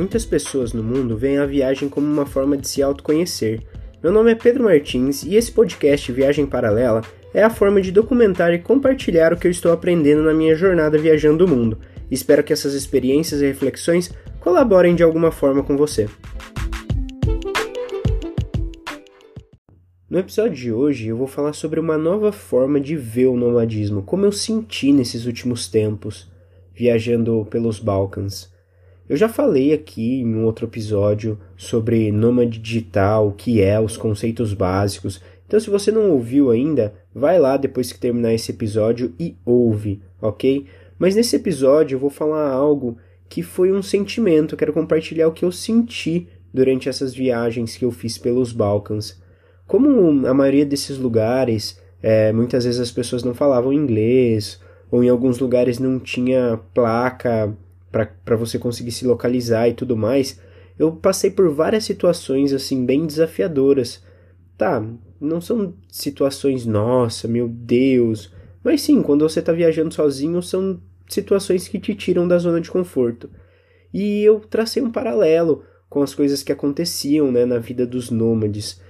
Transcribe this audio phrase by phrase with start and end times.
[0.00, 3.60] Muitas pessoas no mundo veem a viagem como uma forma de se autoconhecer.
[4.02, 7.02] Meu nome é Pedro Martins e esse podcast Viagem Paralela
[7.34, 10.96] é a forma de documentar e compartilhar o que eu estou aprendendo na minha jornada
[10.96, 11.76] viajando o mundo.
[12.10, 14.10] Espero que essas experiências e reflexões
[14.40, 16.08] colaborem de alguma forma com você.
[20.08, 24.02] No episódio de hoje eu vou falar sobre uma nova forma de ver o nomadismo,
[24.02, 26.26] como eu senti nesses últimos tempos,
[26.72, 28.48] viajando pelos Balcãs.
[29.10, 33.96] Eu já falei aqui em um outro episódio sobre nômade digital, o que é, os
[33.96, 35.20] conceitos básicos.
[35.44, 40.00] Então, se você não ouviu ainda, vai lá depois que terminar esse episódio e ouve,
[40.22, 40.64] ok?
[40.96, 45.44] Mas nesse episódio eu vou falar algo que foi um sentimento, quero compartilhar o que
[45.44, 49.20] eu senti durante essas viagens que eu fiz pelos Balcãs.
[49.66, 55.08] Como a maioria desses lugares, é, muitas vezes as pessoas não falavam inglês, ou em
[55.08, 57.52] alguns lugares não tinha placa
[57.90, 60.40] para você conseguir se localizar e tudo mais,
[60.78, 64.02] eu passei por várias situações assim bem desafiadoras.
[64.56, 64.84] Tá,
[65.20, 68.30] não são situações, nossa, meu Deus,
[68.62, 72.70] mas sim, quando você está viajando sozinho, são situações que te tiram da zona de
[72.70, 73.30] conforto.
[73.92, 78.80] E eu tracei um paralelo com as coisas que aconteciam né, na vida dos nômades.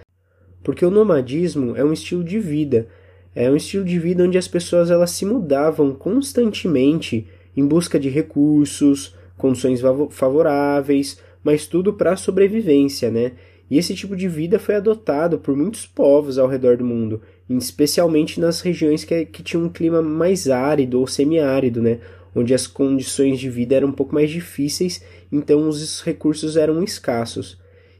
[0.62, 2.88] Porque o nomadismo é um estilo de vida,
[3.34, 7.26] é um estilo de vida onde as pessoas elas se mudavam constantemente
[7.60, 9.80] em busca de recursos, condições
[10.10, 13.32] favoráveis, mas tudo para sobrevivência, né?
[13.70, 18.40] E esse tipo de vida foi adotado por muitos povos ao redor do mundo, especialmente
[18.40, 21.98] nas regiões que, que tinham um clima mais árido ou semiárido, né?
[22.34, 27.58] Onde as condições de vida eram um pouco mais difíceis, então os recursos eram escassos.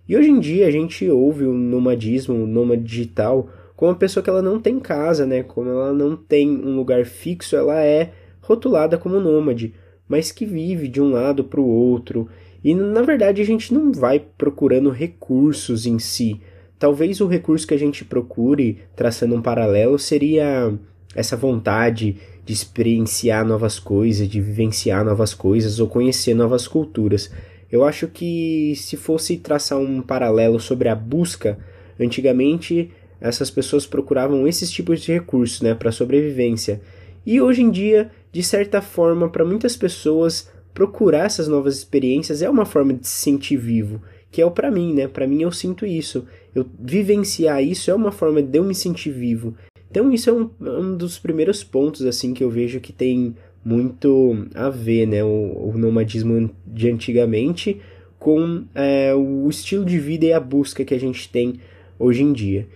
[0.08, 4.22] E hoje em dia a gente ouve o nomadismo, o nômade digital, como uma pessoa
[4.22, 5.42] que ela não tem casa, né?
[5.42, 8.12] Como ela não tem um lugar fixo, ela é
[8.50, 9.74] rotulada como nômade,
[10.08, 12.28] mas que vive de um lado para o outro.
[12.62, 16.40] E na verdade a gente não vai procurando recursos em si.
[16.78, 20.72] Talvez o recurso que a gente procure, traçando um paralelo, seria
[21.14, 27.30] essa vontade de experienciar novas coisas, de vivenciar novas coisas ou conhecer novas culturas.
[27.70, 31.58] Eu acho que se fosse traçar um paralelo sobre a busca,
[31.98, 32.90] antigamente
[33.20, 36.80] essas pessoas procuravam esses tipos de recursos, né, para sobrevivência.
[37.24, 42.48] E hoje em dia, de certa forma, para muitas pessoas, procurar essas novas experiências é
[42.48, 44.00] uma forma de se sentir vivo,
[44.30, 45.08] que é o para mim, né?
[45.08, 46.26] Para mim eu sinto isso.
[46.54, 49.54] Eu vivenciar isso é uma forma de eu me sentir vivo.
[49.90, 54.46] Então isso é um, um dos primeiros pontos assim que eu vejo que tem muito
[54.54, 55.22] a ver, né?
[55.22, 57.80] O, o nomadismo de antigamente
[58.18, 61.58] com é, o estilo de vida e a busca que a gente tem
[61.98, 62.68] hoje em dia.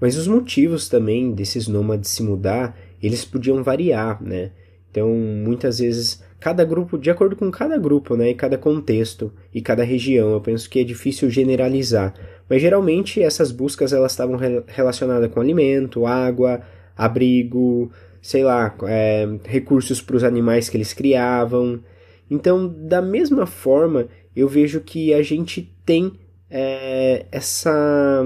[0.00, 4.52] Mas os motivos também desses nômades se mudar, eles podiam variar, né?
[4.90, 9.60] Então, muitas vezes, cada grupo, de acordo com cada grupo, né, e cada contexto e
[9.60, 12.14] cada região, eu penso que é difícil generalizar.
[12.48, 16.62] Mas geralmente essas buscas elas estavam re relacionadas com alimento, água,
[16.96, 17.90] abrigo,
[18.22, 21.80] sei lá, é, recursos para os animais que eles criavam.
[22.30, 26.12] Então, da mesma forma, eu vejo que a gente tem
[26.50, 28.24] é, essa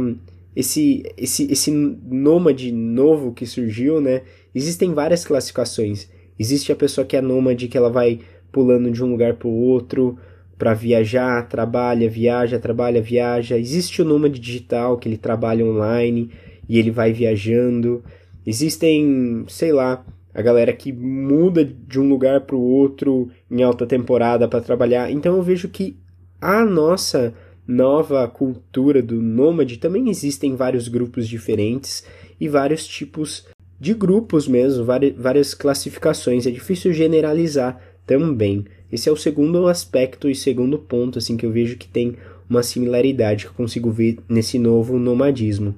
[0.54, 4.22] esse esse esse nômade novo que surgiu, né?
[4.54, 6.08] Existem várias classificações.
[6.38, 8.20] Existe a pessoa que é nômade, que ela vai
[8.50, 10.18] pulando de um lugar para o outro
[10.58, 13.58] para viajar, trabalha, viaja, trabalha, viaja.
[13.58, 16.30] Existe o nômade digital, que ele trabalha online
[16.68, 18.04] e ele vai viajando.
[18.46, 23.86] Existem, sei lá, a galera que muda de um lugar para o outro em alta
[23.86, 25.10] temporada para trabalhar.
[25.10, 25.96] Então eu vejo que
[26.40, 27.34] a nossa
[27.66, 32.04] nova cultura do nômade também existem vários grupos diferentes
[32.40, 33.46] e vários tipos
[33.78, 34.84] de grupos mesmo,
[35.16, 36.46] várias classificações.
[36.46, 38.64] É difícil generalizar também.
[38.90, 42.16] Esse é o segundo aspecto e segundo ponto assim que eu vejo que tem
[42.48, 45.74] uma similaridade que eu consigo ver nesse novo nomadismo.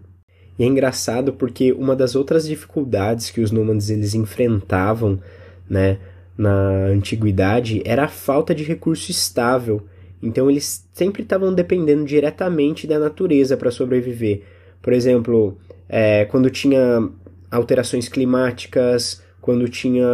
[0.59, 5.21] E é engraçado porque uma das outras dificuldades que os nômades eles enfrentavam,
[5.69, 5.99] né,
[6.37, 9.83] na antiguidade era a falta de recurso estável.
[10.25, 14.41] Então eles sempre estavam dependendo diretamente da natureza para sobreviver.
[14.81, 17.07] Por exemplo, é, quando tinha
[17.51, 20.09] alterações climáticas, quando tinha,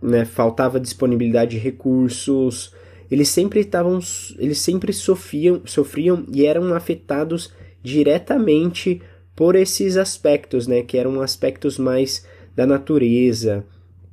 [0.00, 2.72] né, faltava disponibilidade de recursos,
[3.10, 3.98] eles sempre estavam,
[4.38, 7.52] eles sempre sofriam, sofriam e eram afetados
[7.82, 9.02] diretamente
[9.34, 13.64] por esses aspectos, né, que eram aspectos mais da natureza.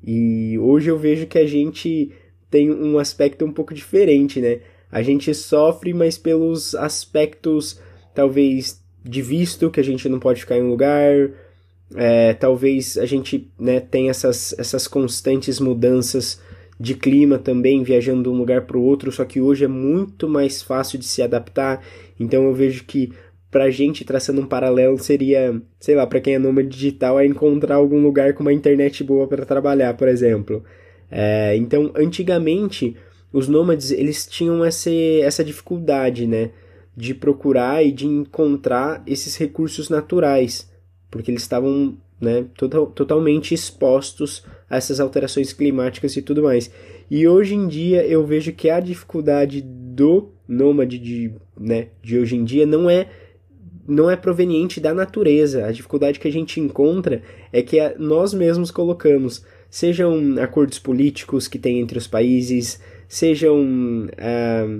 [0.03, 2.12] E hoje eu vejo que a gente
[2.50, 4.59] tem um aspecto um pouco diferente, né?
[4.91, 7.79] A gente sofre, mas pelos aspectos
[8.13, 11.31] talvez de visto que a gente não pode ficar em um lugar,
[11.95, 16.39] é, talvez a gente né, tenha essas, essas constantes mudanças
[16.79, 20.27] de clima também, viajando de um lugar para o outro, só que hoje é muito
[20.27, 21.83] mais fácil de se adaptar.
[22.19, 23.11] Então eu vejo que
[23.51, 27.75] pra gente, traçando um paralelo, seria, sei lá, para quem é nômade digital, é encontrar
[27.75, 30.63] algum lugar com uma internet boa para trabalhar, por exemplo.
[31.11, 32.95] É, então, antigamente,
[33.31, 34.89] os nômades, eles tinham essa,
[35.22, 36.51] essa dificuldade, né?
[36.95, 40.69] De procurar e de encontrar esses recursos naturais,
[41.10, 46.69] porque eles estavam né, total, totalmente expostos a essas alterações climáticas e tudo mais.
[47.10, 52.36] E hoje em dia eu vejo que a dificuldade do nômade de, né, de hoje
[52.36, 53.07] em dia não é
[53.88, 55.66] não é proveniente da natureza.
[55.66, 61.57] A dificuldade que a gente encontra é que nós mesmos colocamos, sejam acordos políticos que
[61.57, 62.80] tem entre os países,
[63.12, 64.80] sejam, ah,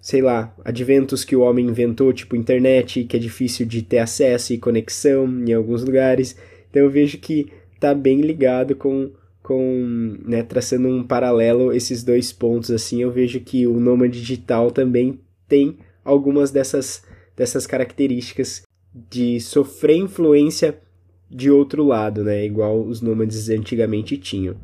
[0.00, 4.52] sei lá, adventos que o homem inventou, tipo internet, que é difícil de ter acesso
[4.52, 6.36] e conexão em alguns lugares.
[6.70, 7.48] Então eu vejo que
[7.80, 9.10] tá bem ligado com
[9.42, 14.70] com, né, traçando um paralelo esses dois pontos assim, eu vejo que o nômade digital
[14.70, 15.18] também
[15.48, 17.02] tem algumas dessas
[17.34, 18.62] dessas características
[19.10, 20.78] de sofrer influência
[21.30, 24.54] de outro lado, né, igual os nômades antigamente tinham.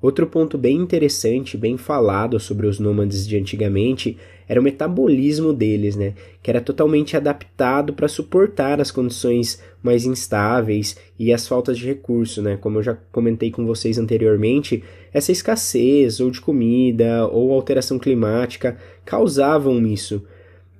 [0.00, 4.16] Outro ponto bem interessante, bem falado sobre os nômades de antigamente,
[4.48, 6.14] era o metabolismo deles, né?
[6.40, 12.40] Que era totalmente adaptado para suportar as condições mais instáveis e as faltas de recurso,
[12.40, 12.56] né?
[12.56, 18.78] Como eu já comentei com vocês anteriormente, essa escassez ou de comida ou alteração climática
[19.04, 20.22] causavam isso.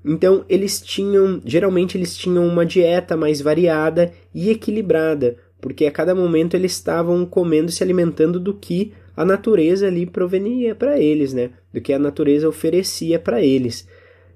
[0.05, 6.15] Então, eles tinham, geralmente eles tinham uma dieta mais variada e equilibrada, porque a cada
[6.15, 11.35] momento eles estavam comendo e se alimentando do que a natureza ali provenia para eles,
[11.35, 11.51] né?
[11.75, 13.85] Do que a natureza oferecia para eles.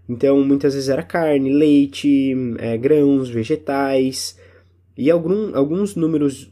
[0.08, 4.36] Então, muitas vezes era carne, leite, é, grãos, vegetais
[4.98, 6.50] e algum, alguns números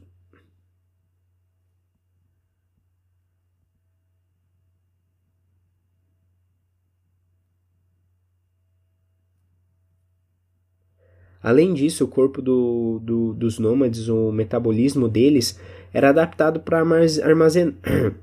[11.42, 15.58] Além disso, o corpo do, do, dos nômades, o metabolismo deles,
[15.92, 17.74] era adaptado para armazenar.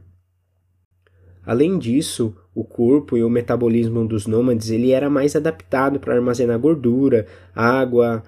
[1.46, 6.60] Além disso, o corpo e o metabolismo dos nômades ele era mais adaptado para armazenar
[6.60, 7.26] gordura,
[7.56, 8.22] água,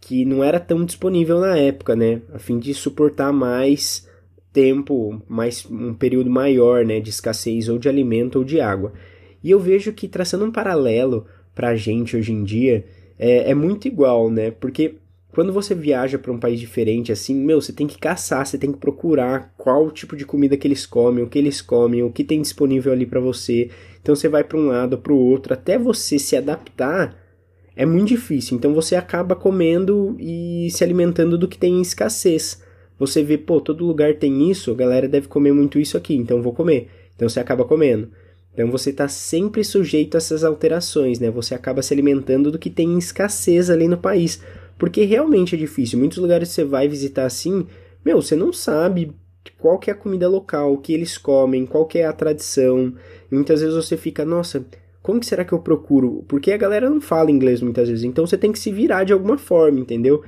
[0.00, 2.22] que não era tão disponível na época, né?
[2.32, 4.08] A fim de suportar mais
[4.52, 8.92] tempo, mais um período maior, né, de escassez ou de alimento ou de água.
[9.42, 12.84] E eu vejo que traçando um paralelo para a gente hoje em dia,
[13.18, 14.50] é, é muito igual, né?
[14.50, 14.96] Porque
[15.32, 18.70] quando você viaja para um país diferente, assim, meu, você tem que caçar, você tem
[18.70, 22.22] que procurar qual tipo de comida que eles comem, o que eles comem, o que
[22.22, 23.70] tem disponível ali para você.
[24.00, 27.16] Então você vai para um lado, para o outro, até você se adaptar,
[27.74, 28.58] é muito difícil.
[28.58, 32.62] Então você acaba comendo e se alimentando do que tem em escassez.
[32.98, 36.42] Você vê, pô, todo lugar tem isso, a galera deve comer muito isso aqui, então
[36.42, 36.88] vou comer.
[37.16, 38.10] Então você acaba comendo.
[38.52, 41.30] Então você está sempre sujeito a essas alterações, né?
[41.30, 44.42] Você acaba se alimentando do que tem escassez ali no país,
[44.78, 45.98] porque realmente é difícil.
[45.98, 47.66] Muitos lugares você vai visitar assim,
[48.04, 49.12] meu, você não sabe
[49.58, 52.92] qual que é a comida local, o que eles comem, qual que é a tradição.
[53.30, 54.64] E muitas vezes você fica, nossa,
[55.02, 56.24] como que será que eu procuro?
[56.28, 59.12] Porque a galera não fala inglês muitas vezes, então você tem que se virar de
[59.12, 60.22] alguma forma, entendeu?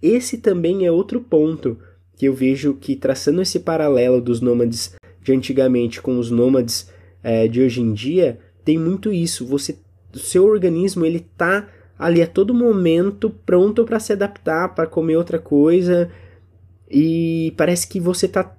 [0.00, 1.78] Esse também é outro ponto
[2.16, 6.91] que eu vejo que traçando esse paralelo dos nômades de antigamente com os nômades
[7.22, 9.46] é, de hoje em dia tem muito isso.
[9.46, 9.76] Você,
[10.14, 11.68] o seu organismo ele tá
[11.98, 16.10] ali a todo momento pronto para se adaptar, para comer outra coisa
[16.90, 18.54] e parece que você tá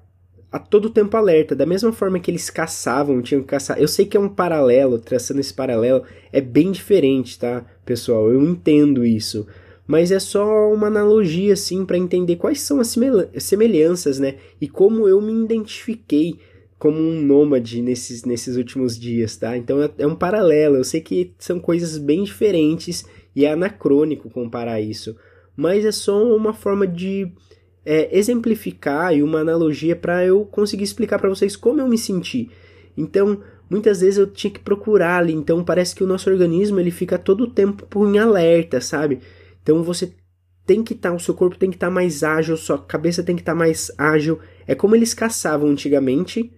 [0.52, 1.56] a todo tempo alerta.
[1.56, 3.80] Da mesma forma que eles caçavam, tinham que caçar.
[3.80, 8.30] Eu sei que é um paralelo, traçando esse paralelo, é bem diferente, tá, pessoal?
[8.30, 9.48] Eu entendo isso.
[9.86, 12.96] Mas é só uma analogia, assim, para entender quais são as
[13.40, 14.36] semelhanças, né?
[14.62, 16.40] E como eu me identifiquei
[16.84, 19.56] como um nômade nesses, nesses últimos dias, tá?
[19.56, 20.76] Então é, é um paralelo.
[20.76, 25.16] Eu sei que são coisas bem diferentes e é anacrônico comparar isso,
[25.56, 27.32] mas é só uma forma de
[27.86, 32.52] é, exemplificar e uma analogia para eu conseguir explicar para vocês como eu me senti.
[32.98, 36.92] Então, muitas vezes eu tinha que procurar ali, então parece que o nosso organismo ele
[36.92, 39.20] fica todo o tempo em alerta, sabe?
[39.62, 40.12] Então você
[40.66, 43.24] tem que estar, tá, o seu corpo tem que estar tá mais ágil, sua cabeça
[43.24, 44.38] tem que estar tá mais ágil.
[44.68, 46.52] É como eles caçavam antigamente,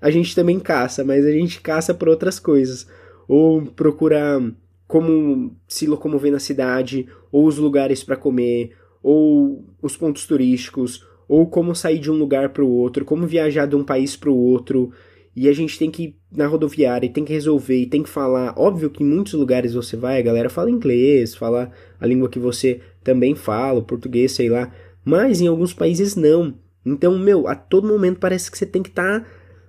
[0.00, 2.86] a gente também caça, mas a gente caça por outras coisas.
[3.26, 4.40] Ou procura
[4.86, 11.46] como se locomover na cidade, ou os lugares para comer, ou os pontos turísticos, ou
[11.46, 14.36] como sair de um lugar para o outro, como viajar de um país para o
[14.36, 14.90] outro.
[15.36, 18.08] E a gente tem que ir na rodoviária e tem que resolver e tem que
[18.08, 18.54] falar.
[18.56, 22.38] Óbvio que em muitos lugares você vai, a galera fala inglês, fala a língua que
[22.38, 24.72] você também fala, português, sei lá.
[25.04, 26.54] Mas em alguns países não.
[26.84, 29.26] Então, meu, a todo momento parece que você tem que estar tá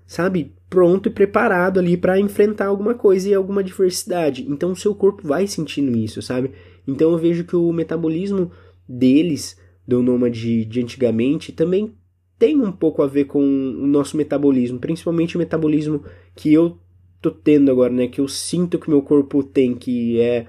[0.09, 4.43] sabe, pronto e preparado ali para enfrentar alguma coisa e alguma adversidade.
[4.49, 6.51] Então o seu corpo vai sentindo isso, sabe?
[6.87, 8.51] Então eu vejo que o metabolismo
[8.87, 9.55] deles,
[9.87, 11.93] do nômade de antigamente, também
[12.39, 16.03] tem um pouco a ver com o nosso metabolismo, principalmente o metabolismo
[16.35, 16.79] que eu
[17.21, 18.07] tô tendo agora, né?
[18.07, 20.47] Que eu sinto que meu corpo tem, que é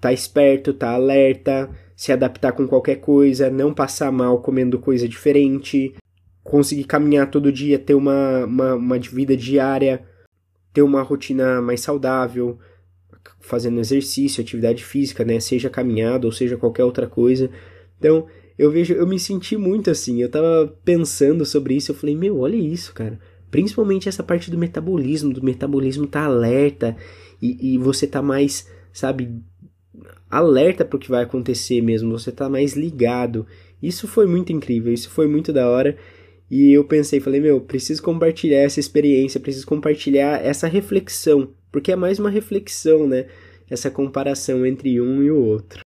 [0.00, 5.94] tá esperto, tá alerta, se adaptar com qualquer coisa, não passar mal comendo coisa diferente,
[6.44, 10.04] conseguir caminhar todo dia, ter uma, uma, uma vida diária,
[10.72, 12.58] ter uma rotina mais saudável,
[13.40, 15.40] fazendo exercício, atividade física, né?
[15.40, 17.50] Seja caminhada ou seja qualquer outra coisa.
[17.98, 18.26] Então,
[18.58, 20.20] eu vejo, eu me senti muito assim.
[20.20, 23.18] Eu tava pensando sobre isso, eu falei, meu, olha isso, cara.
[23.50, 26.96] Principalmente essa parte do metabolismo, do metabolismo tá alerta
[27.40, 29.40] e, e você tá mais, sabe,
[30.28, 33.46] alerta para o que vai acontecer mesmo, você tá mais ligado.
[33.82, 35.96] Isso foi muito incrível, isso foi muito da hora.
[36.50, 41.96] E eu pensei, falei, meu, preciso compartilhar essa experiência, preciso compartilhar essa reflexão, porque é
[41.96, 43.26] mais uma reflexão, né?
[43.68, 45.80] Essa comparação entre um e o outro.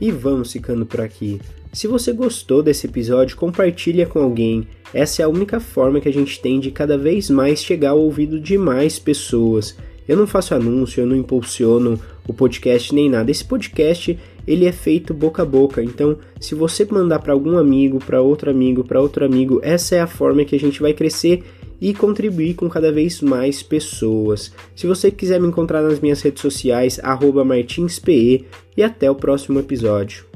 [0.00, 1.40] E vamos ficando por aqui.
[1.72, 4.66] Se você gostou desse episódio, compartilha com alguém.
[4.92, 8.00] Essa é a única forma que a gente tem de cada vez mais chegar ao
[8.00, 9.76] ouvido de mais pessoas.
[10.06, 13.30] Eu não faço anúncio, eu não impulsiono o podcast nem nada.
[13.30, 15.82] Esse podcast ele é feito boca a boca.
[15.82, 20.00] Então, se você mandar para algum amigo, para outro amigo, para outro amigo, essa é
[20.00, 21.42] a forma que a gente vai crescer
[21.80, 24.52] e contribuir com cada vez mais pessoas.
[24.74, 27.00] Se você quiser me encontrar nas minhas redes sociais,
[27.44, 28.44] martinspe
[28.76, 30.33] e até o próximo episódio.